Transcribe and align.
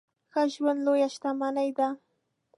ښه 0.31 0.41
ژوند 0.53 0.79
لويه 0.85 1.07
شتمني 1.13 1.69
ده. 1.77 1.87